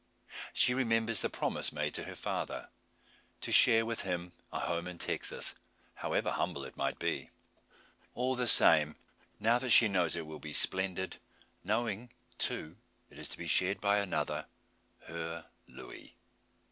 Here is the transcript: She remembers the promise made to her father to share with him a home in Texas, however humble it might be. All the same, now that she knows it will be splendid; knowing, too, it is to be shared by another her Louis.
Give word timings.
She 0.51 0.73
remembers 0.73 1.21
the 1.21 1.29
promise 1.29 1.71
made 1.71 1.93
to 1.93 2.05
her 2.05 2.15
father 2.15 2.69
to 3.41 3.51
share 3.51 3.85
with 3.85 4.01
him 4.01 4.31
a 4.51 4.61
home 4.61 4.87
in 4.87 4.97
Texas, 4.97 5.53
however 5.93 6.31
humble 6.31 6.63
it 6.65 6.75
might 6.75 6.97
be. 6.97 7.29
All 8.15 8.33
the 8.33 8.47
same, 8.47 8.95
now 9.39 9.59
that 9.59 9.69
she 9.69 9.87
knows 9.87 10.15
it 10.15 10.25
will 10.25 10.39
be 10.39 10.53
splendid; 10.53 11.17
knowing, 11.63 12.09
too, 12.39 12.77
it 13.11 13.19
is 13.19 13.29
to 13.29 13.37
be 13.37 13.45
shared 13.45 13.79
by 13.79 13.99
another 13.99 14.47
her 15.05 15.45
Louis. 15.67 16.15